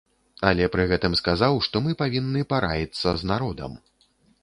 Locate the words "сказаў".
1.19-1.59